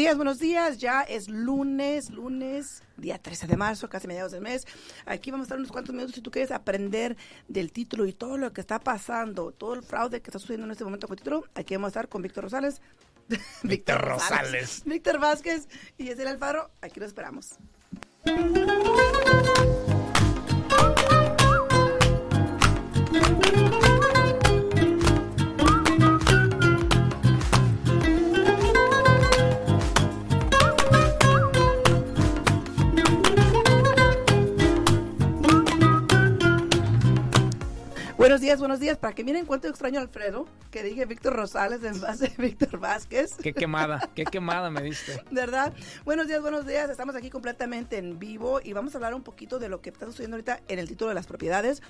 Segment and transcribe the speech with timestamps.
[0.00, 0.78] días, buenos días.
[0.78, 4.66] Ya es lunes, lunes, día 13 de marzo, casi mediados del mes.
[5.04, 8.38] Aquí vamos a estar unos cuantos minutos si tú quieres aprender del título y todo
[8.38, 11.18] lo que está pasando, todo el fraude que está sucediendo en este momento con el
[11.18, 11.44] título.
[11.54, 12.80] Aquí vamos a estar con Víctor Rosales.
[13.62, 14.82] Víctor Rosales.
[14.86, 15.68] Víctor Vázquez
[15.98, 16.70] y Yesel Alfaro.
[16.80, 17.58] Aquí lo esperamos.
[38.40, 38.96] Buenos días, buenos días.
[38.96, 42.80] Para que miren cuánto extraño a Alfredo, que dije Víctor Rosales en base de Víctor
[42.80, 43.34] Vázquez.
[43.34, 45.22] Qué quemada, qué quemada me diste.
[45.30, 45.74] ¿Verdad?
[46.06, 46.88] Buenos días, buenos días.
[46.88, 50.06] Estamos aquí completamente en vivo y vamos a hablar un poquito de lo que está
[50.06, 51.82] sucediendo ahorita en el título de las propiedades,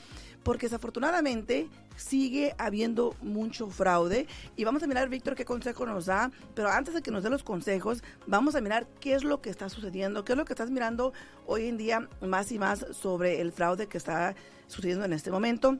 [0.42, 4.26] porque desafortunadamente sigue habiendo mucho fraude
[4.56, 7.30] y vamos a mirar, Víctor, qué consejo nos da, pero antes de que nos dé
[7.30, 10.52] los consejos, vamos a mirar qué es lo que está sucediendo, qué es lo que
[10.52, 11.12] estás mirando
[11.46, 14.34] hoy en día más y más sobre el fraude que está
[14.66, 15.78] sucediendo en este momento.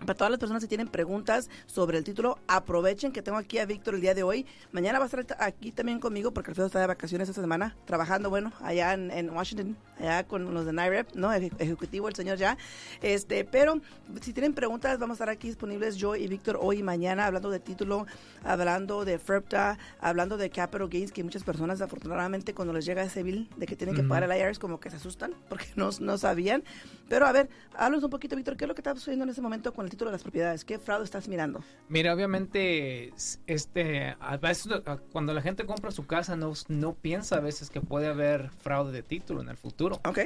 [0.00, 3.66] Para todas las personas que tienen preguntas sobre el título, aprovechen que tengo aquí a
[3.66, 4.46] Víctor el día de hoy.
[4.72, 8.30] Mañana va a estar aquí también conmigo porque Alfredo está de vacaciones esta semana, trabajando,
[8.30, 11.32] bueno, allá en, Washington, allá con los de NIREP, ¿no?
[11.32, 12.56] Ejecutivo, el señor ya.
[13.02, 13.80] Este, pero
[14.22, 17.50] si tienen preguntas, vamos a estar aquí disponibles yo y Víctor hoy y mañana hablando
[17.50, 18.06] de título,
[18.42, 23.22] hablando de FERPTA, hablando de capital gains, que muchas personas, afortunadamente, cuando les llega ese
[23.22, 26.16] bill de que tienen que pagar el IRS, como que se asustan porque no, no
[26.16, 26.64] sabían.
[27.08, 29.42] Pero a ver, háblanos un poquito, Víctor, ¿qué es lo que está sucediendo en ese
[29.42, 30.64] momento con el título de las propiedades?
[30.64, 31.62] ¿Qué fraude estás mirando?
[31.88, 33.12] Mira, obviamente,
[33.46, 34.72] este, a veces,
[35.12, 38.92] cuando la gente compra su casa no, no piensa a veces que puede haber fraude
[38.92, 40.00] de título en el futuro.
[40.06, 40.20] Ok.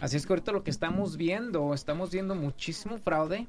[0.00, 3.46] Así es que ahorita lo que estamos viendo, estamos viendo muchísimo fraude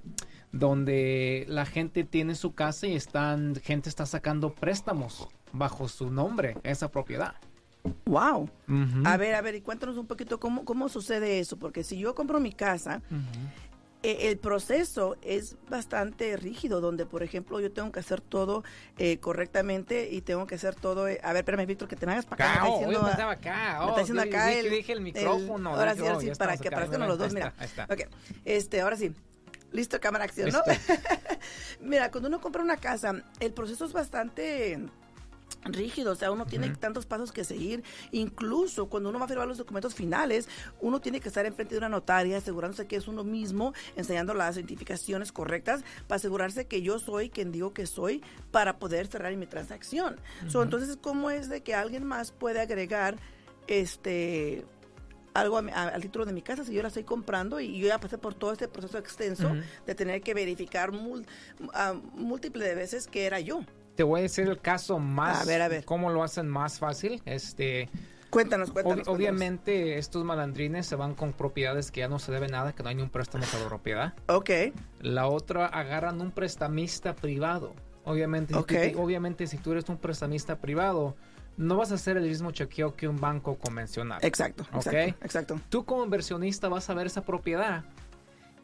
[0.51, 6.57] donde la gente tiene su casa y están, gente está sacando préstamos bajo su nombre,
[6.63, 7.35] esa propiedad.
[8.05, 8.49] Wow.
[9.05, 12.15] A ver, a ver, y cuéntanos un poquito cómo, cómo sucede eso, porque si yo
[12.15, 13.01] compro mi casa,
[14.03, 18.63] el proceso es bastante rígido, donde, por ejemplo, yo tengo que hacer todo
[18.97, 21.07] eh, correctamente y tengo que hacer todo.
[21.07, 22.63] Eh, a ver, espérame, Víctor, que te me hagas para acá.
[22.63, 23.79] me está diciendo, acá.
[23.79, 24.53] me está diciendo acá.
[24.53, 25.75] el, dije el micrófono.
[25.75, 27.33] ahora sí, ahora sí, para que aparezcan los dos.
[27.33, 27.85] Mira, ahí está.
[27.85, 28.05] Okay.
[28.45, 29.13] Este, ahora sí.
[29.71, 30.61] Listo, cámara, acción, ¿no?
[31.81, 34.79] mira, cuando uno compra una casa, el proceso es bastante
[35.63, 39.47] rígido, o sea, uno tiene tantos pasos que seguir, incluso cuando uno va a firmar
[39.47, 40.47] los documentos finales,
[40.81, 44.55] uno tiene que estar enfrente de una notaria asegurándose que es uno mismo, enseñando las
[44.55, 49.47] identificaciones correctas para asegurarse que yo soy quien digo que soy para poder cerrar mi
[49.47, 50.19] transacción.
[50.41, 53.17] entonces, ¿cómo es de que alguien más puede agregar
[53.67, 54.65] este
[55.33, 58.17] algo al título de mi casa si yo la estoy comprando y yo ya pasé
[58.17, 59.51] por todo este proceso extenso
[59.85, 63.61] de tener que verificar múltiples de veces que era yo?
[63.97, 65.41] Te voy a decir el caso más.
[65.41, 65.83] A ver, a ver.
[65.83, 67.21] ¿Cómo lo hacen más fácil?
[67.25, 67.89] Este.
[68.29, 69.07] Cuéntanos, cuéntanos.
[69.07, 72.89] obviamente, estos malandrines se van con propiedades que ya no se debe nada, que no
[72.89, 74.13] hay ni un préstamo para la propiedad.
[74.27, 74.49] Ok.
[75.01, 77.73] La otra, agarran un prestamista privado.
[78.03, 78.93] Obviamente, okay.
[78.95, 81.15] obviamente, si tú eres un prestamista privado,
[81.55, 84.19] no vas a hacer el mismo chequeo que un banco convencional.
[84.21, 85.59] Exacto, exacto, exacto.
[85.69, 87.85] Tú como inversionista vas a ver esa propiedad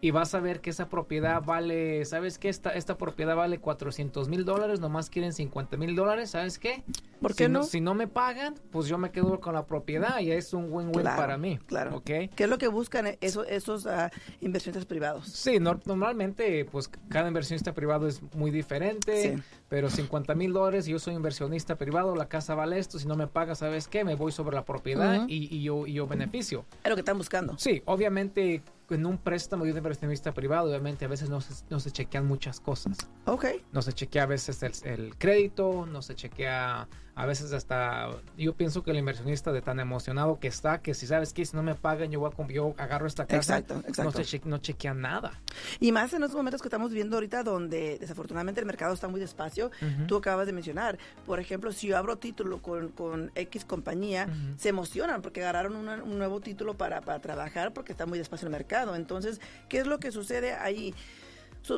[0.03, 2.49] y vas a ver que esa propiedad vale, ¿sabes qué?
[2.49, 6.83] Esta, esta propiedad vale 400 mil dólares, nomás quieren 50 mil dólares, ¿sabes qué?
[7.21, 7.63] ¿Por qué si no?
[7.63, 11.05] Si no me pagan, pues yo me quedo con la propiedad y es un win-win
[11.05, 11.57] para mí.
[11.67, 11.95] Claro.
[11.95, 12.03] ¿Ok?
[12.03, 14.09] ¿Qué es lo que buscan esos, esos uh,
[14.41, 15.29] inversionistas privados?
[15.29, 21.13] Sí, normalmente, pues cada inversionista privado es muy diferente, pero 50 mil dólares, yo soy
[21.13, 24.03] inversionista privado, la casa vale esto, si no me paga, ¿sabes qué?
[24.03, 26.65] Me voy sobre la propiedad y, y, yo, y yo beneficio.
[26.83, 27.57] Es lo que están buscando.
[27.57, 28.61] Sí, obviamente
[28.93, 32.25] en un préstamo de un inversionista privado, obviamente a veces no se, no se chequean
[32.25, 32.97] muchas cosas.
[33.25, 33.45] Ok.
[33.71, 38.53] No se chequea a veces el, el crédito, no se chequea a veces hasta yo
[38.53, 41.61] pienso que el inversionista de tan emocionado que está que si sabes que si no
[41.61, 44.19] me pagan yo voy a yo agarro esta casa exacto, exacto.
[44.19, 45.39] no, se no chequea nada.
[45.79, 49.19] Y más en los momentos que estamos viviendo ahorita donde desafortunadamente el mercado está muy
[49.19, 49.71] despacio
[50.07, 54.27] tú acabas de mencionar por ejemplo si yo abro título con, con X compañía
[54.57, 58.51] se emocionan porque agarraron un nuevo título para, para trabajar porque está muy despacio el
[58.51, 58.95] mercado.
[58.95, 59.39] Entonces
[59.69, 60.95] qué es lo que sucede ahí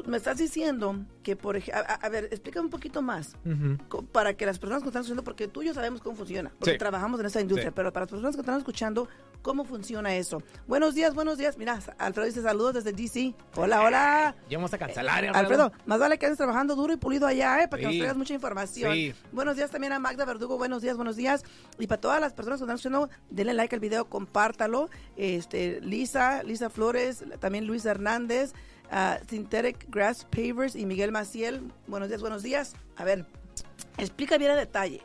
[0.05, 3.35] me estás diciendo que, por ejemplo, a, ver, explica un poquito más
[4.11, 6.77] para que las personas que están escuchando, porque tú y yo sabemos cómo funciona, porque
[6.77, 9.07] trabajamos en esa industria, pero para las personas que están escuchando,
[9.41, 10.41] ¿cómo funciona eso?
[10.67, 11.57] Buenos días, buenos días.
[11.57, 13.35] Mira, Alfredo dice saludos desde DC.
[13.55, 14.35] Hola, hola.
[14.49, 15.65] Ya vamos a cancelar, Alfredo.
[15.65, 17.67] Alfredo, más vale que estés trabajando duro y pulido allá, ¿eh?
[17.67, 19.13] Para que nos traigas mucha información.
[19.31, 20.57] Buenos días también a Magda Verdugo.
[20.57, 21.43] Buenos días, buenos días.
[21.77, 24.89] Y para todas las personas que están escuchando, denle like al video, compártalo.
[25.15, 28.53] Este, Lisa, Lisa Flores, también Luis Hernández
[28.91, 31.61] uh, Synthetic Grass Pavers y Miguel Maciel.
[31.87, 32.73] Buenos días, buenos días.
[32.97, 33.25] A ver,
[33.97, 35.01] explica bien a detalle.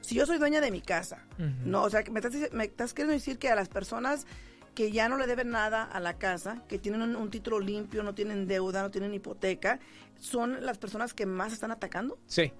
[0.00, 1.24] si yo soy dueña de mi casa,
[1.64, 4.26] no, o sea, me estás, me estás queriendo decir que a las personas
[4.74, 8.14] que ya no le deben nada a la casa, que tienen un, título limpio, no
[8.14, 9.80] tienen deuda, no tienen hipoteca,
[10.18, 12.18] son las personas que más están atacando?
[12.26, 12.52] Sí.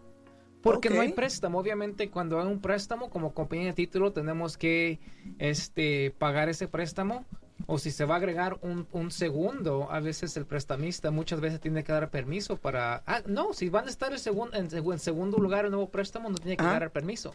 [0.62, 1.58] Porque no hay préstamo.
[1.58, 5.00] Obviamente, cuando hay un préstamo, como compañía de título, tenemos que
[5.38, 7.25] este, pagar ese préstamo.
[7.67, 11.61] O si se va a agregar un, un, segundo, a veces el prestamista muchas veces
[11.61, 13.03] tiene que dar permiso para...
[13.06, 16.56] Ah, no, si van a estar en, en, segundo lugar el nuevo préstamo, no tiene
[16.56, 17.35] que dar permiso.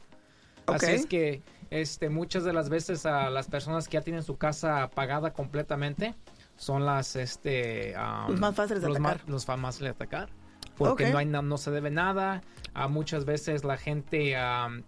[0.66, 4.38] Así es que este, muchas de las veces a las personas que ya tienen su
[4.38, 6.16] casa pagada completamente
[6.58, 7.16] son las...
[7.16, 7.94] Este,
[8.28, 9.22] los más fáciles de atacar.
[9.28, 10.30] los más fáciles de atacar.
[10.78, 12.42] Porque no, hay, no, se debe nada.
[12.74, 14.36] A muchas veces la gente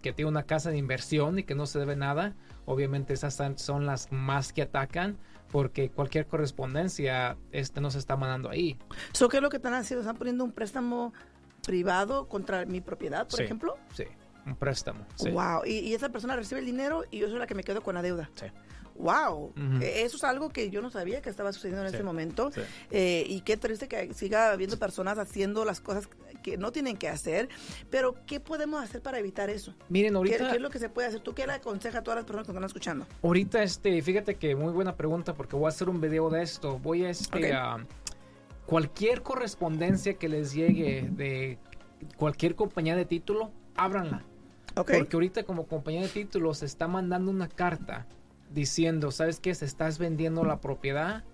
[0.02, 2.34] que tiene una casa de inversión y que no se debe nada,
[2.64, 5.18] obviamente esas son las más que atacan
[5.50, 8.78] porque cualquier correspondencia este no se está mandando ahí.
[9.12, 10.02] ¿So qué es lo que están haciendo?
[10.02, 11.12] ¿Están poniendo un préstamo
[11.66, 13.76] privado contra mi propiedad, por ejemplo?
[13.92, 14.04] Sí
[14.46, 15.06] un préstamo.
[15.32, 17.94] Wow, y, esa persona recibe el dinero y yo soy la que me quedo con
[17.94, 18.30] la deuda.
[18.34, 18.46] Sí.
[19.00, 22.50] Wow, e, eso es algo que yo no sabía que estaba sucediendo en ese momento.
[22.90, 26.08] Eh, y qué triste que siga habiendo personas haciendo las cosas
[26.42, 27.48] que no tienen que hacer.
[27.90, 29.74] Pero, ¿qué podemos hacer para evitar eso?
[29.88, 30.50] Miren, ahorita.
[30.50, 31.20] ¿Qué, es lo que se puede hacer?
[31.20, 33.06] ¿Tú qué le aconsejas a todas las personas que están escuchando?
[33.22, 36.78] Ahorita, este, fíjate que muy buena pregunta porque voy a hacer un video de esto.
[36.78, 37.84] Voy a, este, a
[38.66, 41.58] cualquier correspondencia que les llegue de
[42.16, 44.24] cualquier compañía de título, ábranla
[44.74, 48.06] porque ahorita como compañía de títulos se está mandando una carta
[48.52, 49.54] diciendo, ¿sabes qué?
[49.54, 51.24] Se estás vendiendo la propiedad.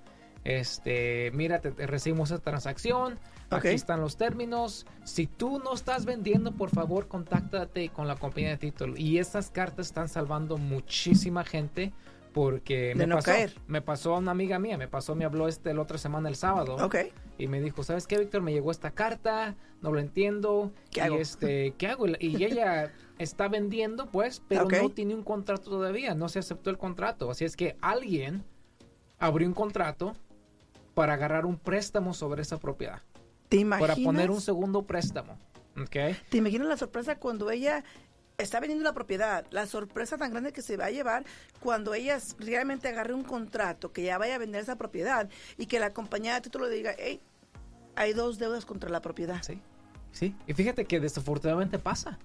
[0.44, 3.18] Este, mira, te, recibimos esta transacción.
[3.50, 4.86] Aquí están los términos.
[5.04, 8.98] Si tú no estás vendiendo, por favor, contáctate con la compañía de títulos.
[8.98, 11.92] Y estas cartas están salvando muchísima gente
[12.32, 13.32] porque me, pasó,
[13.66, 16.36] me pasó a una amiga mía, me pasó, me habló este la otra semana el
[16.36, 16.76] sábado.
[17.38, 18.42] Y me dijo, ¿sabes qué, Víctor?
[18.42, 20.72] Me llegó esta carta, no lo entiendo.
[20.90, 21.16] ¿Qué hago?
[21.16, 22.06] Este, ¿qué hago?
[22.18, 26.78] Y ella está vendiendo, pues, pero no tiene un contrato todavía, no se aceptó el
[26.78, 27.30] contrato.
[27.30, 28.44] Así es que alguien
[29.18, 30.16] abrió un contrato
[30.94, 33.02] para agarrar un préstamo sobre esa propiedad.
[33.48, 33.96] ¿Te imaginas?
[33.96, 35.38] Para poner un segundo préstamo.
[35.78, 36.16] ¿Okay?
[36.30, 37.84] ¿Te imaginas la sorpresa cuando ella
[38.38, 41.24] está vendiendo la propiedad, la sorpresa tan grande que se va a llevar
[41.60, 45.80] cuando ella realmente agarre un contrato que ya vaya a vender esa propiedad y que
[45.80, 47.20] la compañía de título diga, hey,
[47.94, 49.42] hay dos deudas contra la propiedad.
[49.42, 49.60] Sí,
[50.12, 50.34] sí.
[50.46, 52.18] Y fíjate que desafortunadamente pasa.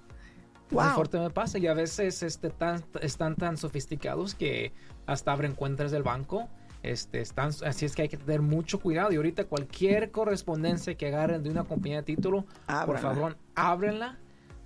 [0.70, 0.84] Wow.
[0.84, 4.74] Desafortunadamente pasa y a veces este, tan, están tan sofisticados que
[5.06, 6.50] hasta abren cuentas del banco.
[6.84, 9.12] Este, están, así es que hay que tener mucho cuidado.
[9.12, 12.46] Y ahorita cualquier correspondencia que agarren de una compañía de título,
[12.86, 14.18] por favor, ábrenla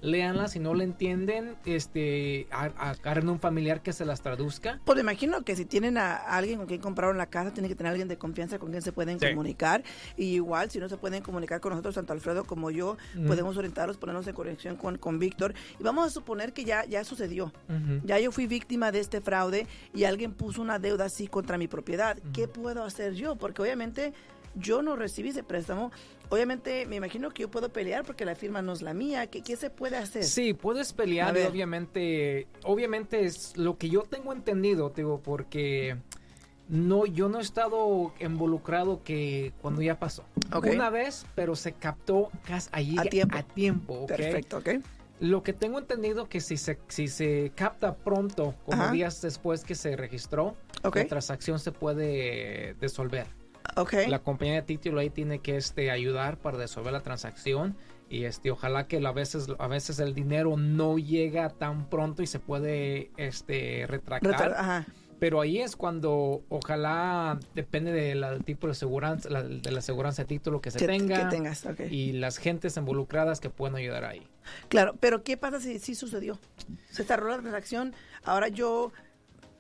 [0.02, 4.80] léanlas, si no le entienden, este, agarren un familiar que se las traduzca.
[4.86, 7.90] Pues imagino que si tienen a alguien con quien compraron la casa, tienen que tener
[7.90, 9.84] a alguien de confianza con quien se pueden comunicar.
[10.18, 12.98] Y igual, si no se pueden comunicar con nosotros, tanto Alfredo como yo,
[13.28, 15.54] podemos orientarlos, ponernos en conexión con, con Víctor.
[15.80, 17.52] Y vamos a suponer que ya, ya sucedió.
[18.04, 21.68] Ya yo fui víctima de este fraude y alguien puso una deuda así contra mi
[21.68, 22.18] propiedad.
[22.34, 23.36] ¿Qué puedo hacer yo?
[23.36, 24.14] Porque obviamente
[24.56, 25.92] yo no recibí ese préstamo.
[26.30, 29.28] Obviamente, me imagino que yo puedo pelear porque la firma no es la mía.
[29.28, 30.24] ¿Qué, qué se puede hacer?
[30.24, 35.98] Sí, puedes pelear y obviamente, obviamente es lo que yo tengo entendido, digo, porque
[36.68, 40.24] no, yo no he estado involucrado que cuando ya pasó.
[40.64, 42.32] Una vez, pero se captó
[42.72, 43.38] allí a tiempo.
[43.38, 44.70] A tiempo Perfecto, ok.
[45.22, 49.74] Lo que tengo entendido que si se, si se capta pronto, como días después que
[49.74, 53.28] se registró, la transacción se puede disolver.
[54.08, 57.76] La compañía de título ahí tiene que este, ayudar para resolver la transacción
[58.10, 62.28] y este ojalá que a veces a veces el dinero no llega tan pronto y
[62.28, 64.86] se puede este retractar.
[65.18, 70.60] Pero ahí es cuando ojalá depende del tipo de aseguranza, de la aseguranza de título
[70.60, 71.30] que se tenga
[71.90, 74.28] y las gentes involucradas que puedan ayudar ahí.
[74.68, 76.38] Claro, pero ¿qué pasa si sí sucedió?
[76.92, 77.94] Se cerró la transacción,
[78.26, 78.92] ahora yo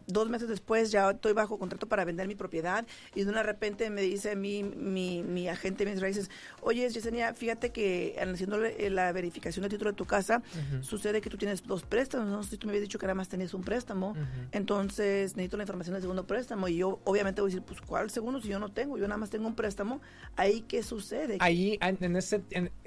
[0.07, 3.89] dos meses después ya estoy bajo contrato para vender mi propiedad y de una repente
[3.89, 6.29] me dice mi, mi, mi agente mis raíces,
[6.61, 10.41] oye Yesenia, fíjate que haciendo la verificación del título de tu casa,
[10.81, 13.15] sucede que tú tienes dos préstamos, no sé si tú me habías dicho que nada
[13.15, 14.15] más tenías un préstamo,
[14.51, 18.09] entonces necesito la información del segundo préstamo y yo obviamente voy a decir, pues ¿cuál
[18.09, 18.97] segundo si yo no tengo?
[18.97, 20.01] Yo nada más tengo un préstamo,
[20.35, 21.37] ahí qué sucede?
[21.39, 22.41] Ahí, en ese,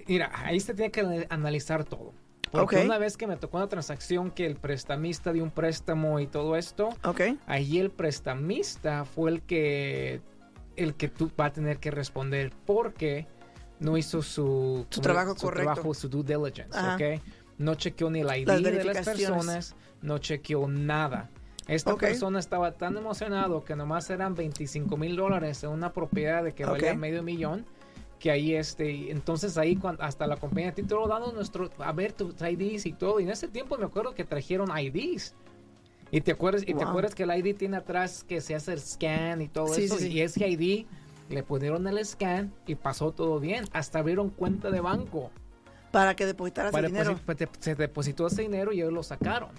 [0.06, 2.12] mira, ahí se tiene que analizar todo.
[2.50, 6.26] Porque una vez que me tocó una transacción que el prestamista dio un préstamo y
[6.26, 7.38] todo esto, okay.
[7.46, 10.20] ahí el prestamista fue el que
[10.76, 13.26] el que tú va a tener que responder porque
[13.80, 17.22] no hizo su, su trabajo su correcto, trabajo, su due diligence, ¿ok?
[17.58, 21.30] No chequeó ni la ID de las personas, no chequeó nada.
[21.66, 26.54] Esta persona estaba tan emocionado que nomás eran 25 mil dólares en una propiedad de
[26.54, 27.66] que valía medio millón
[28.18, 32.34] que ahí este entonces ahí cuando, hasta la compañía título dando nuestro a ver tus
[32.40, 33.20] IDs y todo.
[33.20, 35.34] Y en ese tiempo me acuerdo que trajeron IDs
[36.10, 38.80] y te acuerdas y te acuerdas que el ID tiene atrás que se hace el
[38.80, 40.86] scan y todo eso y ese ID
[41.28, 43.66] le pusieron el scan y pasó todo bien.
[43.72, 45.30] Hasta abrieron cuenta de banco.
[45.92, 47.18] Para que depositaras dinero.
[47.24, 49.50] pues, se depositó ese dinero y ellos lo sacaron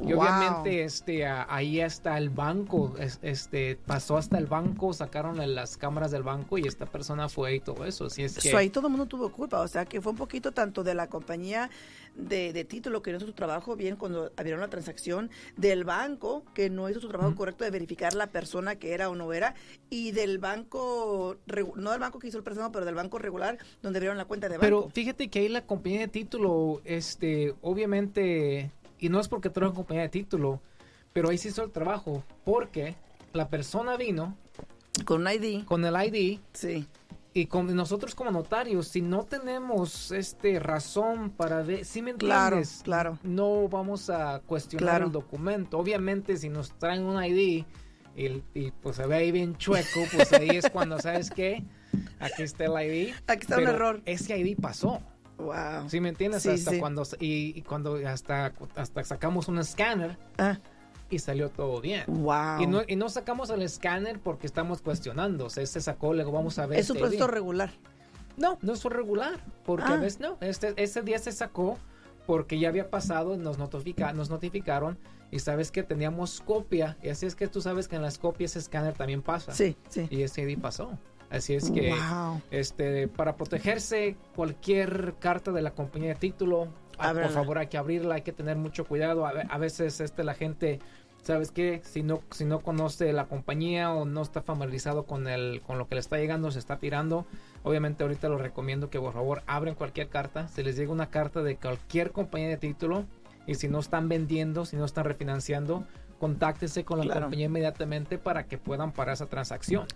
[0.00, 6.10] y obviamente este ahí hasta el banco, este pasó hasta el banco, sacaron las cámaras
[6.10, 8.06] del banco y esta persona fue y todo eso.
[8.06, 8.56] Así es que...
[8.56, 11.08] ahí todo el mundo tuvo culpa, o sea que fue un poquito tanto de la
[11.08, 11.70] compañía
[12.18, 16.70] de, título que no hizo su trabajo bien cuando abrieron la transacción, del banco que
[16.70, 19.54] no hizo su trabajo correcto de verificar la persona que era o no era,
[19.90, 21.36] y del banco,
[21.76, 24.48] no del banco que hizo el préstamo, pero del banco regular donde abrieron la cuenta
[24.48, 24.64] de banco.
[24.64, 29.72] Pero fíjate que ahí la compañía de título, este, obviamente y no es porque una
[29.72, 30.60] compañía de título,
[31.12, 32.22] pero ahí se hizo el trabajo.
[32.44, 32.94] Porque
[33.32, 34.36] la persona vino.
[35.04, 35.64] Con un ID.
[35.64, 36.40] Con el ID.
[36.52, 36.86] Sí.
[37.34, 42.80] Y con nosotros como notarios, si no tenemos este razón para ver, si me entiendes,
[42.82, 45.78] claro, no vamos a cuestionar el documento.
[45.78, 47.64] Obviamente, si nos traen un ID
[48.16, 51.62] y, y, pues se ve ahí bien chueco, pues ahí es cuando sabes que
[52.18, 53.14] aquí está el ID.
[53.28, 54.02] Aquí está un error.
[54.04, 55.00] Ese ID pasó.
[55.38, 55.88] Wow.
[55.88, 56.46] ¿Sí me entiendes?
[56.46, 60.58] hasta cuando y, cuando hasta hasta sacamos un escáner ah.
[61.08, 62.04] y salió todo bien.
[62.06, 62.60] Wow.
[62.60, 65.48] Y no, y no sacamos el escáner porque estamos cuestionando.
[65.48, 66.78] se sacó, luego vamos a ver.
[66.78, 67.70] ¿Es un proceso regular?
[68.36, 69.40] No, no es regular.
[69.64, 69.96] Porque a ah.
[69.96, 70.38] veces no.
[70.40, 71.78] Este, ese día se sacó
[72.26, 74.98] porque ya había pasado, nos, notifica, nos notificaron
[75.30, 76.96] y sabes que teníamos copia.
[77.02, 79.52] Y así es que tú sabes que en las copias ese escáner también pasa.
[79.52, 80.06] Sí, sí.
[80.10, 80.98] Y ese día pasó.
[81.30, 81.94] Así es que
[82.50, 86.68] este para protegerse cualquier carta de la compañía de título,
[86.98, 89.26] ah, por favor hay que abrirla, hay que tener mucho cuidado.
[89.26, 90.80] A, veces este la gente
[91.22, 91.82] ¿Sabes qué?
[91.84, 95.86] Si no, si no conoce la compañía o no está familiarizado con el, con lo
[95.86, 97.26] que le está llegando, se está tirando.
[97.64, 100.48] Obviamente ahorita lo recomiendo que por favor abren cualquier carta.
[100.48, 103.04] Si les llega una carta de cualquier compañía de título
[103.46, 105.84] y si no están vendiendo, si no están refinanciando,
[106.18, 109.86] contáctese con la compañía inmediatamente para que puedan parar esa transacción.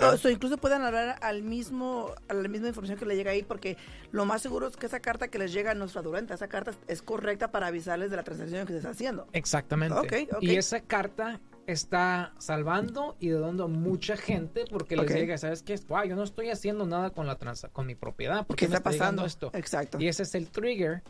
[0.00, 3.76] O incluso puedan hablar al mismo, a la misma información que le llega ahí, porque
[4.10, 6.72] lo más seguro es que esa carta que les llega no es fraudulenta, esa carta
[6.88, 9.28] es correcta para avisarles de la transacción que se está haciendo.
[9.32, 10.28] Exactamente.
[10.40, 15.78] Y esa carta está salvando y dando a mucha gente porque les llega, ¿sabes qué?
[15.88, 17.38] Wow, yo no estoy haciendo nada con la
[17.72, 18.46] con mi propiedad.
[18.46, 19.50] porque ¿Qué está pasando esto?
[19.54, 19.98] Exacto.
[20.00, 21.02] Y ese es el trigger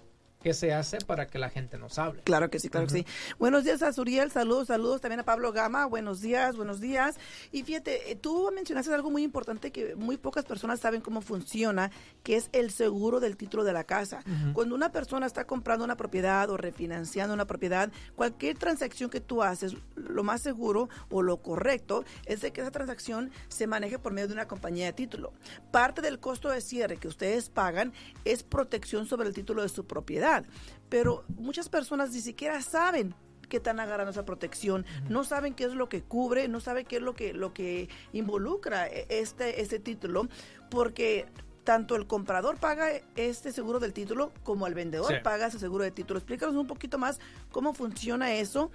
[0.43, 2.23] que se hace para que la gente nos hable.
[2.23, 3.07] Claro que sí, claro que sí.
[3.39, 7.17] Buenos días a Suriel, saludos, saludos también a Pablo Gama, buenos días, buenos días.
[7.53, 11.91] Y fíjate, eh, tú mencionaste algo muy importante que muy pocas personas saben cómo funciona,
[12.23, 14.23] que es el seguro del título de la casa.
[14.55, 19.43] Cuando una persona está comprando una propiedad o refinanciando una propiedad, cualquier transacción que tú
[19.43, 24.13] haces, lo más seguro o lo correcto es de que esa transacción se maneje por
[24.13, 25.33] medio de una compañía de título.
[25.71, 27.93] Parte del costo de cierre que ustedes pagan
[28.25, 30.30] es protección sobre el título de su propiedad
[30.89, 33.15] pero muchas personas ni siquiera saben
[33.49, 36.97] qué están agarrando esa protección, no saben qué es lo que cubre, no saben qué
[36.97, 40.29] es lo que, lo que involucra e, este, este título,
[40.71, 41.27] porque
[41.65, 45.91] tanto el comprador paga este seguro del título como el vendedor paga ese seguro de
[45.91, 46.19] título.
[46.19, 47.21] Explícanos un poquito más
[47.51, 48.71] cómo funciona eso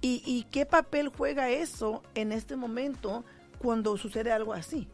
[0.00, 3.24] y, y qué papel juega eso en este momento
[3.58, 4.88] cuando sucede algo así.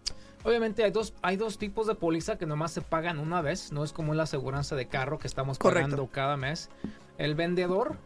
[0.44, 3.82] Obviamente hay dos, hay dos tipos de póliza que nomás se pagan una vez, no
[3.82, 6.70] es como la aseguranza de carro que estamos pagando cada mes.
[7.18, 7.96] El vendedor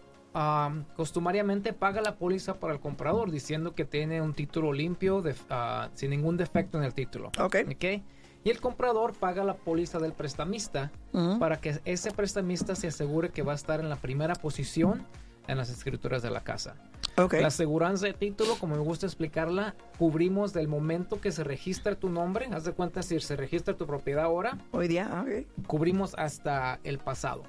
[0.96, 5.88] costumariamente paga la póliza para el comprador diciendo que tiene un título limpio de, ah,
[5.94, 7.32] sin ningún defecto en el título.
[7.40, 7.56] Ok.
[8.44, 10.92] Y el comprador paga la póliza del prestamista
[11.40, 15.04] para que ese prestamista se asegure que va a estar en la primera posición
[15.48, 16.76] en las escrituras de la casa.
[17.18, 22.10] La aseguranza de título, como me gusta explicarla, cubrimos del momento que se registra tu
[22.10, 24.56] nombre, haz de cuenta si se registra tu propiedad ahora.
[24.70, 25.24] Hoy día, ah,
[25.66, 27.42] Cubrimos hasta el pasado.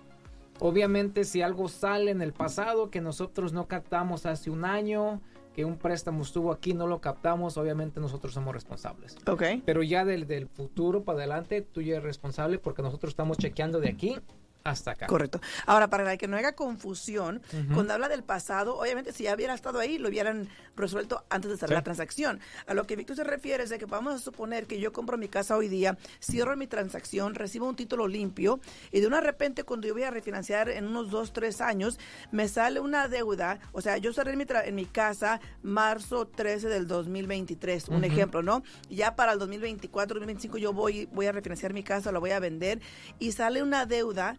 [0.59, 5.21] Obviamente si algo sale en el pasado que nosotros no captamos hace un año,
[5.53, 9.17] que un préstamo estuvo aquí, no lo captamos, obviamente nosotros somos responsables.
[9.27, 9.61] Okay.
[9.65, 13.79] Pero ya del, del futuro para adelante, tú ya eres responsable porque nosotros estamos chequeando
[13.79, 14.17] de aquí
[14.63, 15.07] hasta acá.
[15.07, 15.39] Correcto.
[15.65, 17.41] Ahora, para que no haya confusión,
[17.73, 21.55] cuando habla del pasado, obviamente si ya hubiera estado ahí, lo hubieran resuelto antes de
[21.55, 22.39] hacer la transacción.
[22.67, 25.17] A lo que Víctor se refiere es de que vamos a suponer que yo compro
[25.17, 28.59] mi casa hoy día, cierro mi transacción, recibo un título limpio
[28.91, 31.99] y de una repente cuando yo voy a refinanciar en unos dos, tres años,
[32.31, 36.87] me sale una deuda, o sea, yo cerré mi en mi casa marzo 13 del
[36.87, 38.63] 2023, un ejemplo, ¿no?
[38.89, 42.39] Ya para el 2024, 2025 yo voy, voy a refinanciar mi casa, la voy a
[42.39, 42.81] vender
[43.19, 44.37] y sale una deuda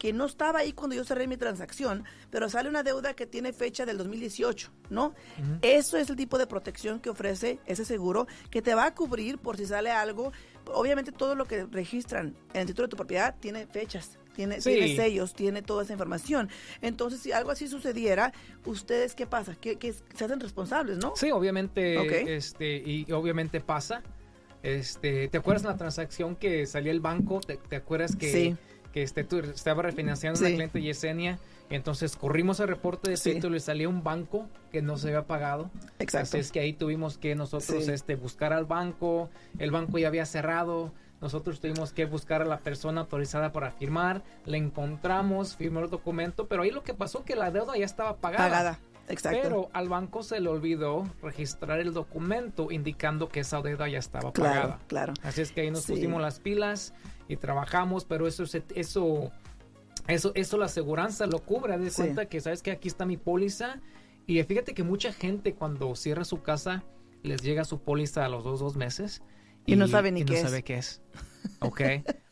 [0.00, 3.52] que no estaba ahí cuando yo cerré mi transacción, pero sale una deuda que tiene
[3.52, 5.14] fecha del 2018, ¿no?
[5.60, 9.36] Eso es el tipo de protección que ofrece ese seguro que te va a cubrir
[9.36, 10.32] por si sale algo.
[10.72, 15.34] Obviamente todo lo que registran en el título de tu propiedad tiene fechas, tiene, sellos,
[15.34, 16.48] tiene toda esa información.
[16.80, 18.32] Entonces, si algo así sucediera,
[18.64, 19.54] ¿ustedes qué pasa?
[19.54, 19.76] Que,
[20.14, 21.12] se hacen responsables, ¿no?
[21.14, 24.02] Sí, obviamente, este, y obviamente pasa.
[24.62, 27.40] Este, ¿te acuerdas la transacción que salía el banco?
[27.40, 28.56] ¿Te, acuerdas que,
[28.92, 30.54] que este, tú estaba refinanciando sí.
[30.54, 31.38] cliente Yesenia?
[31.70, 35.70] Entonces corrimos el reporte de título y salía un banco que no se había pagado.
[36.00, 36.36] Exacto.
[36.36, 39.30] Así es que ahí tuvimos que nosotros este, buscar al banco.
[39.58, 40.92] El banco ya había cerrado.
[41.20, 44.22] Nosotros tuvimos que buscar a la persona autorizada para firmar.
[44.46, 48.16] Le encontramos, firmó el documento, pero ahí lo que pasó que la deuda ya estaba
[48.16, 48.48] pagada.
[48.48, 48.78] Pagada.
[49.08, 49.40] Exacto.
[49.42, 54.32] Pero al banco se le olvidó registrar el documento indicando que esa deuda ya estaba
[54.32, 54.78] pagada.
[54.88, 55.14] Claro.
[55.22, 56.94] Así es que ahí nos pusimos las pilas
[57.30, 58.44] y trabajamos, pero eso
[58.74, 59.32] eso
[60.08, 63.80] eso eso la aseguranza lo cubre, de cuenta que sabes que aquí está mi póliza
[64.26, 66.82] y fíjate que mucha gente cuando cierra su casa
[67.22, 69.22] les llega su póliza a los dos dos meses
[69.66, 71.02] y, no sabe ni qué no sabe qué es.
[71.60, 71.80] Ok.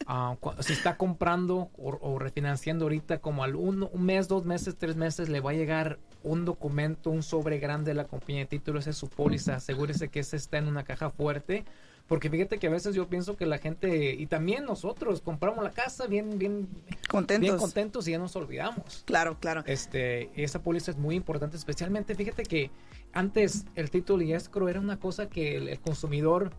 [0.07, 4.97] Uh, si está comprando o, refinanciando ahorita como al un, un, mes, dos meses, tres
[4.97, 8.87] meses, le va a llegar un documento, un sobre grande de la compañía de títulos,
[8.87, 9.57] es su póliza.
[9.57, 11.65] Asegúrese que ese está en una caja fuerte.
[12.09, 15.71] Porque fíjate que a veces yo pienso que la gente, y también nosotros, compramos la
[15.71, 16.67] casa bien, bien
[17.09, 19.03] contentos, bien contentos y ya nos olvidamos.
[19.05, 19.63] Claro, claro.
[19.67, 22.71] Este, esa póliza es muy importante, especialmente, fíjate que
[23.13, 26.51] antes el título y escro era una cosa que el consumidor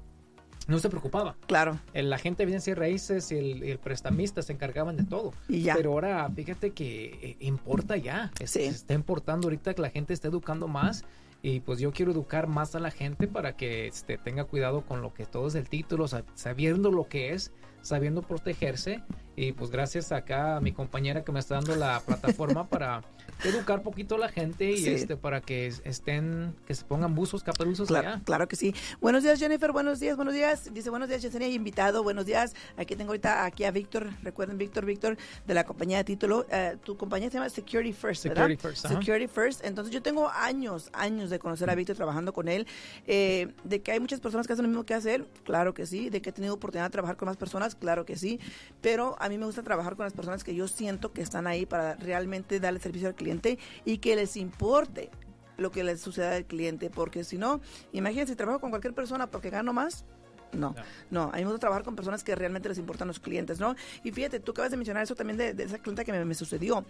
[0.70, 1.36] no se preocupaba.
[1.48, 1.80] Claro.
[1.94, 5.34] El agente de bienes y raíces y el, prestamista se encargaban de todo.
[5.48, 5.76] Y ya.
[5.76, 8.32] Pero ahora, fíjate que eh, importa ya.
[8.40, 8.46] sí.
[8.46, 11.06] Se está importando ahorita que la gente esté educando más.
[11.42, 15.02] Y pues yo quiero educar más a la gente para que este, tenga cuidado con
[15.02, 16.06] lo que todo es el título,
[16.36, 19.02] sabiendo lo que es, sabiendo protegerse.
[19.36, 23.02] Y pues gracias acá a mi compañera que me está dando la plataforma para
[23.46, 27.88] educar poquito a la gente y este para que estén, que se pongan buzos, capeluzos
[27.88, 28.76] claro, Claro que sí.
[29.00, 30.74] Buenos días, Jennifer, buenos días, buenos días.
[30.74, 32.54] Dice, buenos días, Yesenia, invitado, buenos días.
[32.76, 35.18] Aquí tengo ahorita aquí a Víctor, recuerden, Víctor, Víctor,
[35.48, 36.46] de la compañía de título.
[36.52, 38.48] Eh, tu compañía se llama Security First, ¿verdad?
[38.48, 38.88] Security First.
[38.88, 39.66] Security First.
[39.66, 42.68] Entonces yo tengo años, años de conocer a Víctor trabajando con él.
[43.08, 46.10] Eh, de que hay muchas personas que hacen lo mismo que hacer, claro que sí.
[46.10, 48.40] De que he tenido oportunidad de trabajar con más personas, claro que sí.
[48.82, 51.66] Pero a mí me gusta trabajar con las personas que yo siento que están ahí
[51.66, 55.10] para realmente darle servicio al cliente y que les importe
[55.58, 57.60] lo que les suceda al cliente, porque si no,
[57.92, 60.06] imagínense, si trabajo con cualquier persona porque gano más,
[60.54, 60.74] no,
[61.12, 63.76] no, a mí me gusta trabajar con personas que realmente les importan los clientes, ¿no?
[64.04, 66.86] Y fíjate, tú acabas de mencionar eso también de, esa clienta que me, sucedió.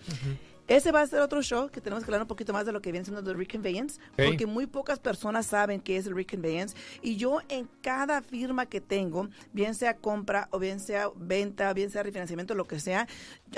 [0.70, 2.80] Ese va a ser otro show que tenemos que hablar un poquito más de lo
[2.80, 6.76] que viene siendo el reconveyance, porque muy pocas personas saben qué es el reconveyance.
[7.02, 11.90] Y yo en cada firma que tengo, bien sea compra o bien sea venta, bien
[11.90, 13.08] sea refinanciamiento, lo que sea,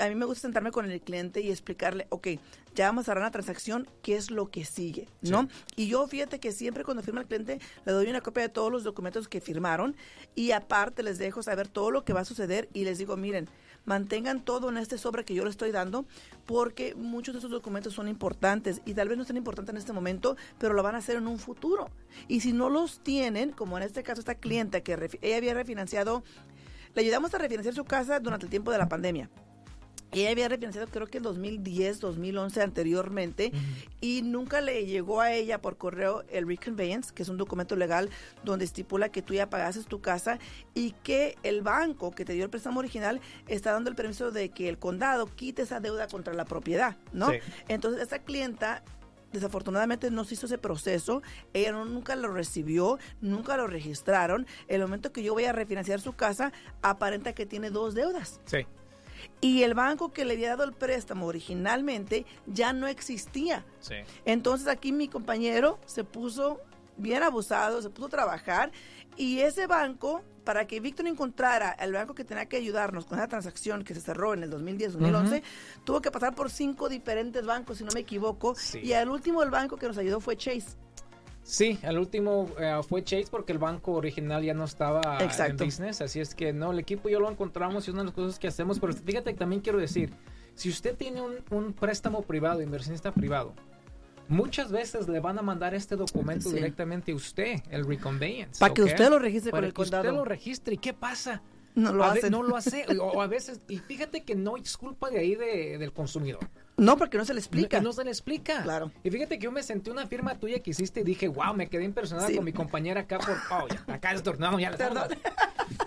[0.00, 2.28] a mí me gusta sentarme con el cliente y explicarle, ok,
[2.74, 5.06] ya vamos a cerrar una transacción, ¿qué es lo que sigue?
[5.20, 5.48] ¿No?
[5.76, 8.72] Y yo fíjate que siempre cuando firma el cliente le doy una copia de todos
[8.72, 9.94] los documentos que firmaron
[10.34, 13.50] y aparte les dejo saber todo lo que va a suceder y les digo, miren,
[13.84, 16.04] mantengan todo en este sobre que yo les estoy dando,
[16.46, 19.92] porque muchos de esos documentos son importantes y tal vez no estén importantes en este
[19.92, 21.88] momento, pero lo van a hacer en un futuro.
[22.28, 26.22] Y si no los tienen, como en este caso esta clienta que ella había refinanciado,
[26.94, 29.30] le ayudamos a refinanciar su casa durante el tiempo de la pandemia
[30.20, 33.52] ella había refinanciado creo que en 2010, 2011 anteriormente
[34.00, 38.10] y nunca le llegó a ella por correo el reconveyance, que es un documento legal
[38.44, 40.38] donde estipula que tú ya pagases tu casa
[40.74, 44.50] y que el banco que te dio el préstamo original está dando el permiso de
[44.50, 47.30] que el condado quite esa deuda contra la propiedad, ¿no?
[47.68, 48.82] Entonces esa clienta
[49.32, 51.22] desafortunadamente no se hizo ese proceso,
[51.54, 54.46] ella nunca lo recibió, nunca lo registraron.
[54.68, 58.40] El momento que yo voy a refinanciar su casa, aparenta que tiene dos deudas.
[58.44, 58.66] Sí
[59.40, 63.64] y el banco que le había dado el préstamo originalmente ya no existía.
[64.24, 66.60] Entonces aquí mi compañero se puso
[66.96, 68.72] bien abusado, se puso a trabajar
[69.16, 73.28] y ese banco, para que Víctor encontrara el banco que tenía que ayudarnos con esa
[73.28, 75.42] transacción que se cerró en el 2010-2011,
[75.84, 79.50] tuvo que pasar por cinco diferentes bancos, si no me equivoco, y al último el
[79.50, 80.76] banco que nos ayudó fue Chase.
[81.42, 86.00] Sí, el último eh, fue Chase porque el banco original ya no estaba en business,
[86.00, 88.46] así es que no, el equipo ya lo encontramos y una de las cosas que
[88.46, 90.12] hacemos, pero fíjate que también quiero decir,
[90.54, 93.54] si usted tiene un, préstamo privado, inversionista privado,
[94.28, 98.60] muchas veces le van a mandar este documento directamente a usted, el reconveyance.
[98.60, 100.74] Para que usted lo registre Para el que usted lo registre.
[100.74, 101.42] ¿Y qué pasa?
[101.74, 102.30] No lo hace.
[102.30, 102.84] No lo hace.
[103.00, 106.40] o a veces, y fíjate que no es culpa de ahí del consumidor.
[106.76, 107.78] No, porque no se le explica.
[107.78, 108.62] No, no, se le explica.
[108.62, 108.90] Claro.
[109.04, 111.68] Y fíjate que yo me senté una firma tuya que hiciste y dije, wow, me
[111.68, 113.36] quedé impresionada con mi compañera acá por.
[113.50, 115.08] Oh, ya, acá es tornado, ya la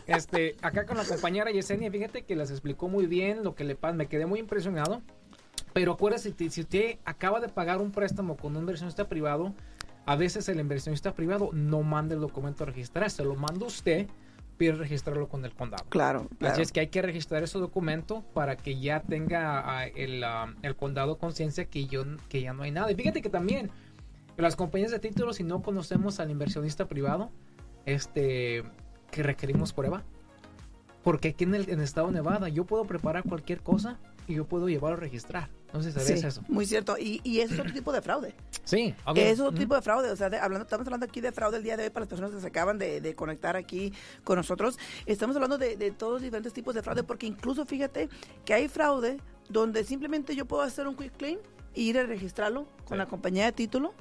[0.07, 3.75] este, acá con la compañera Yesenia, fíjate que les explicó muy bien lo que le
[3.75, 3.95] pasa.
[3.95, 5.01] Me quedé muy impresionado.
[5.73, 9.53] Pero acuérdese, si usted acaba de pagar un préstamo con un inversionista privado,
[10.05, 14.07] a veces el inversionista privado no manda el documento a registrar, se lo manda usted
[14.57, 15.85] pide registrarlo con el condado.
[15.89, 20.23] Claro, Así es que hay que registrar ese documento para que ya tenga ah, el,
[20.23, 22.91] ah, el, condado conciencia que, yo, que ya no hay nada.
[22.91, 23.71] Y fíjate que también
[24.37, 27.31] las compañías de títulos, si no conocemos al inversionista privado,
[27.85, 28.63] este,
[29.11, 30.03] que requerimos prueba.
[31.03, 34.35] Porque aquí en el, en el estado de Nevada yo puedo preparar cualquier cosa y
[34.35, 35.49] yo puedo llevarlo a registrar.
[35.75, 36.41] No sé si sabías eso.
[36.47, 36.97] Muy cierto.
[36.97, 38.33] Y, y es otro tipo de fraude.
[38.63, 40.09] Sí, Es otro tipo de fraude.
[40.09, 42.31] O sea, hablando, estamos hablando aquí de fraude el día de hoy para las personas
[42.31, 44.77] que se acaban de, conectar aquí con nosotros.
[45.05, 48.09] Estamos hablando de, todos los diferentes tipos de fraude, porque incluso fíjate
[48.43, 49.17] que hay fraude
[49.49, 51.37] donde simplemente yo puedo hacer un quick claim
[51.75, 53.93] e ir a registrarlo con la compañía de título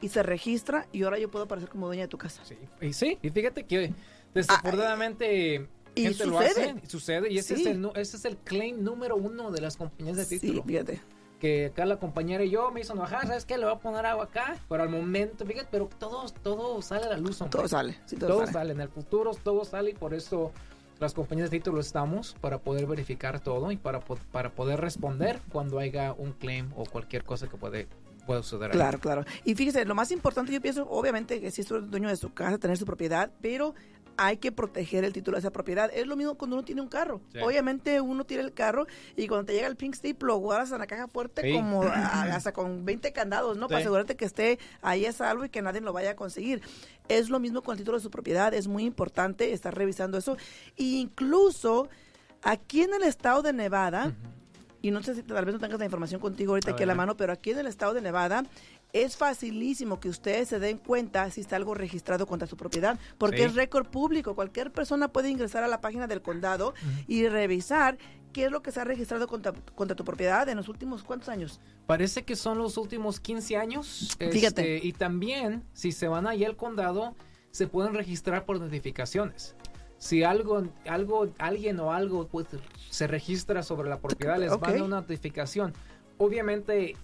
[0.00, 2.44] y se registra y ahora yo puedo aparecer como dueña de tu casa.
[2.44, 3.92] Sí, y, sí, y fíjate que
[4.34, 5.68] desafortunadamente...
[5.94, 6.76] y sucede.
[6.82, 10.16] y sucede, y ese, es el, ese es el claim número uno de las compañías
[10.16, 10.62] de título.
[10.62, 11.00] Sí, fíjate
[11.42, 13.58] que acá la compañera y yo me hizo enojar, ¿sabes qué?
[13.58, 17.08] Le voy a poner agua acá, pero al momento, fíjate, pero todo, todo sale a
[17.08, 17.38] la luz.
[17.50, 18.72] Todo sale, todo, sale.
[18.72, 20.52] En el futuro todo sale y por eso
[21.00, 23.98] las compañías de títulos estamos para poder verificar todo y para,
[24.30, 27.88] para poder responder cuando haya un claim o cualquier cosa que puede
[28.24, 28.70] puede suceder.
[28.70, 29.24] Claro, claro.
[29.42, 32.56] Y fíjese, lo más importante yo pienso, obviamente, que si es dueño de su casa,
[32.56, 33.74] tener su propiedad, pero
[34.16, 35.90] hay que proteger el título de esa propiedad.
[35.92, 37.20] Es lo mismo cuando uno tiene un carro.
[37.42, 40.78] Obviamente uno tiene el carro y cuando te llega el pink slip lo guardas en
[40.78, 43.68] la caja fuerte como hasta con 20 candados, ¿no?
[43.68, 46.62] Para asegurarte que esté ahí a salvo y que nadie lo vaya a conseguir.
[47.08, 48.54] Es lo mismo con el título de su propiedad.
[48.54, 50.36] Es muy importante estar revisando eso.
[50.76, 51.88] E incluso
[52.42, 54.14] aquí en el estado de Nevada,
[54.80, 56.94] y no sé si tal vez no tengas la información contigo ahorita aquí a la
[56.94, 58.44] mano, pero aquí en el estado de Nevada
[58.92, 63.44] es facilísimo que ustedes se den cuenta si está algo registrado contra su propiedad, porque
[63.44, 64.34] es récord público.
[64.34, 66.74] Cualquier persona puede ingresar a la página del condado
[67.06, 67.96] y revisar
[68.32, 69.52] qué es lo que se ha registrado contra,
[69.96, 71.60] tu propiedad en los últimos cuántos años.
[71.86, 74.16] Parece que son los últimos 15 años.
[74.18, 74.76] Fíjate.
[74.76, 77.14] Este, y también, si se van ahí al condado,
[77.50, 79.54] se pueden registrar por notificaciones
[79.98, 82.48] si algo, algo, alguien o algo pues,
[82.90, 84.72] se registra sobre la propiedad, les okay.
[84.72, 85.74] van una notificación.
[86.18, 86.96] Obviamente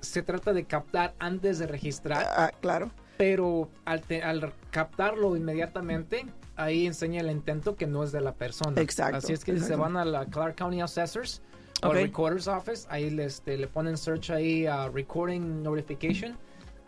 [0.00, 2.26] se trata de captar antes de registrar.
[2.36, 2.90] Ah, claro.
[3.16, 8.80] Pero al, al captarlo inmediatamente, ahí enseña el intento que no es de la persona.
[8.80, 9.18] Exacto.
[9.18, 11.42] Así es que si se van a la Clark County Assessors
[11.82, 16.36] o Recorder's Office, ahí les, este, le ponen search ahí a Recording Notification.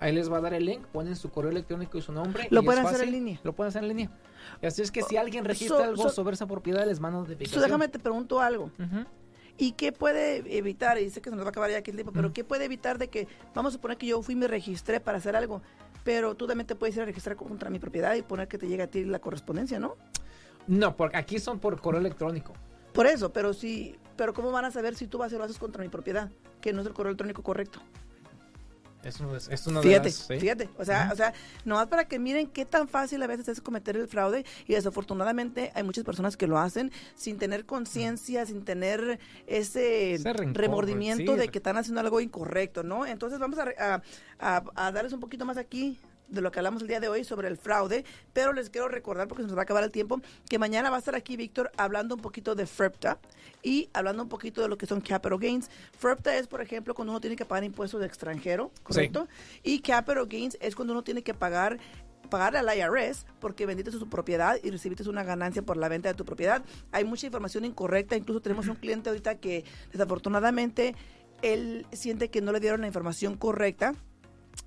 [0.01, 2.49] Ahí les va a dar el link, ponen su correo electrónico y su nombre.
[2.51, 3.39] Lo pueden hacer en línea.
[3.45, 4.11] Lo pueden hacer en línea.
[4.61, 7.63] Así es que si alguien registra algo sobre esa propiedad, les manda notificación.
[7.63, 8.71] déjame te pregunto algo.
[9.63, 10.99] ¿Y qué puede evitar?
[10.99, 12.65] Y sé que se nos va a acabar ya aquí el tiempo, pero ¿qué puede
[12.65, 15.63] evitar de que, vamos a suponer que yo fui y me registré para hacer algo,
[16.03, 18.67] pero tú también te puedes ir a registrar contra mi propiedad y poner que te
[18.67, 19.95] llegue a ti la correspondencia, ¿no?
[20.67, 22.55] No, porque aquí son por correo electrónico.
[22.93, 25.59] Por eso, pero sí, pero ¿cómo van a saber si tú vas a lo haces
[25.59, 26.33] contra mi propiedad?
[26.61, 27.79] Que no es el correo electrónico correcto.
[29.03, 31.35] Es, es una fíjate, fíjate, o sea, o sea,
[31.65, 35.73] nomás para que miren qué tan fácil a veces es cometer el fraude y desafortunadamente
[35.75, 40.21] hay muchas personas que lo hacen sin tener conciencia, sin tener ese,
[40.53, 43.05] remordimiento de que están haciendo algo incorrecto, ¿no?
[43.05, 44.03] Entonces vamos a,
[44.39, 45.99] a darles un poquito más aquí
[46.33, 49.29] de lo que hablamos el día de hoy sobre el fraude, pero les quiero recordar,
[49.29, 51.71] porque se nos va a acabar el tiempo, que mañana va a estar aquí Víctor
[51.77, 53.19] hablando un poquito de FREPTA
[53.63, 55.71] y hablando un poquito de lo que son capital gains.
[55.99, 59.29] FREPTA es, por ejemplo, cuando uno tiene que pagar impuestos de extranjero, ¿correcto?
[59.63, 61.79] Y capital gains es cuando uno tiene que pagar
[62.31, 66.15] pagarle al IRS porque vendiste su propiedad y recibiste una ganancia por la venta de
[66.15, 66.63] tu propiedad.
[66.91, 70.95] Hay mucha información incorrecta, incluso tenemos un cliente ahorita que desafortunadamente
[71.43, 73.95] él siente que no le dieron la información correcta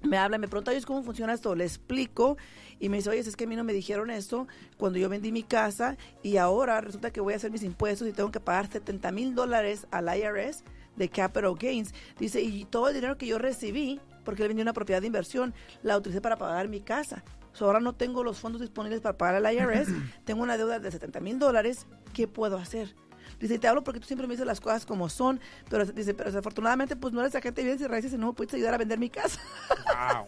[0.03, 1.55] me habla, me pregunta, ¿cómo funciona esto?
[1.55, 2.37] Le explico
[2.79, 5.31] y me dice, oye, es que a mí no me dijeron esto cuando yo vendí
[5.31, 8.67] mi casa y ahora resulta que voy a hacer mis impuestos y tengo que pagar
[8.71, 10.63] 70 mil dólares al IRS
[10.95, 11.93] de Capital Gains.
[12.19, 15.53] Dice, y todo el dinero que yo recibí, porque él vendió una propiedad de inversión,
[15.83, 17.23] la utilicé para pagar mi casa.
[17.59, 19.89] ahora no tengo los fondos disponibles para pagar al IRS,
[20.25, 22.95] tengo una deuda de 70 mil dólares, ¿qué puedo hacer?
[23.39, 26.29] Dice, te hablo porque tú siempre me dices las cosas como son, pero dice, pero
[26.29, 28.77] desafortunadamente pues no eres agente de bienes y raíces y no me puedes ayudar a
[28.77, 29.39] vender mi casa.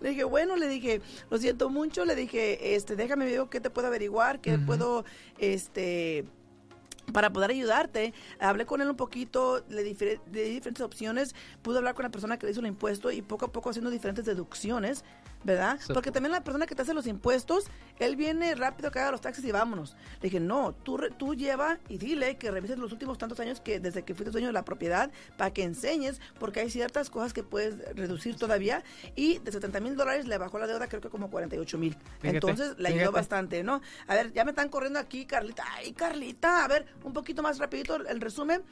[0.00, 3.70] le dije, bueno, le dije, lo siento mucho, le dije, este, déjame ver qué te
[3.70, 5.04] puedo averiguar, qué puedo,
[5.38, 6.24] este
[7.12, 8.14] para poder ayudarte.
[8.40, 12.46] Hablé con él un poquito, le di diferentes opciones, pude hablar con la persona que
[12.46, 15.04] le hizo el impuesto y poco a poco haciendo diferentes deducciones
[15.44, 15.78] ¿verdad?
[15.92, 17.66] Porque también la persona que te hace los impuestos,
[17.98, 19.96] él viene rápido que haga los taxis y vámonos.
[20.20, 23.80] Le dije, no, tú, tú lleva y dile que revises los últimos tantos años que
[23.80, 27.42] desde que fuiste dueño de la propiedad para que enseñes, porque hay ciertas cosas que
[27.42, 28.82] puedes reducir todavía.
[29.14, 31.96] Y de 70 mil dólares le bajó la deuda, creo que como 48 mil.
[32.22, 33.82] Entonces le ayudó bastante, ¿no?
[34.06, 35.64] A ver, ya me están corriendo aquí, Carlita.
[35.74, 38.62] Ay, Carlita, a ver, un poquito más rapidito el resumen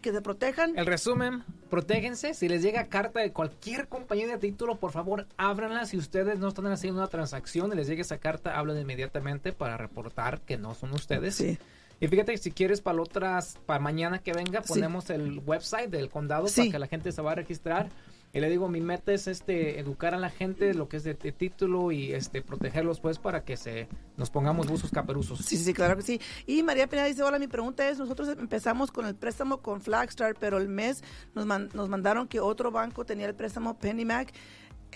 [0.00, 0.76] que se protejan.
[0.76, 2.34] El resumen, protégense.
[2.34, 5.86] Si les llega carta de cualquier compañía de título, por favor, ábranla.
[5.86, 9.76] Si ustedes no están haciendo una transacción y les llega esa carta, hablen inmediatamente para
[9.76, 11.34] reportar que no son ustedes.
[11.34, 11.58] Sí.
[12.00, 16.46] Y fíjate, si quieres para otras, para mañana que venga, ponemos el website del condado
[16.54, 17.90] para que la gente se va a registrar.
[18.32, 21.14] Y le digo, mi meta es este educar a la gente lo que es de,
[21.14, 25.40] título y este protegerlos pues para que se nos pongamos buzos caperuzos.
[25.40, 26.20] Sí, sí, claro que sí.
[26.46, 30.36] Y María Pena dice, hola, mi pregunta es, nosotros empezamos con el préstamo con Flagstar,
[30.38, 31.02] pero el mes
[31.34, 34.32] nos, nos mandaron que otro banco tenía el préstamo PennyMac